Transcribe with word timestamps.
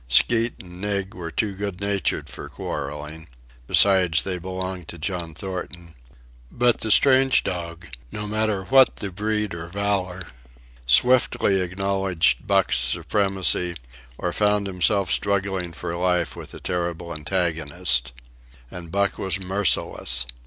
Skeet 0.07 0.55
and 0.63 0.81
Nig 0.81 1.13
were 1.13 1.29
too 1.29 1.53
good 1.53 1.79
natured 1.79 2.27
for 2.27 2.49
quarrelling,—besides, 2.49 4.23
they 4.23 4.39
belonged 4.39 4.87
to 4.87 4.97
John 4.97 5.35
Thornton; 5.35 5.93
but 6.51 6.79
the 6.79 6.89
strange 6.89 7.43
dog, 7.43 7.85
no 8.11 8.25
matter 8.25 8.63
what 8.63 8.95
the 8.95 9.11
breed 9.11 9.53
or 9.53 9.67
valor, 9.67 10.23
swiftly 10.87 11.59
acknowledged 11.61 12.47
Buck's 12.47 12.79
supremacy 12.79 13.75
or 14.17 14.33
found 14.33 14.65
himself 14.65 15.11
struggling 15.11 15.71
for 15.71 15.95
life 15.95 16.35
with 16.35 16.55
a 16.55 16.59
terrible 16.59 17.13
antagonist. 17.13 18.11
And 18.71 18.91
Buck 18.91 19.19
was 19.19 19.39
merciless. 19.39 20.25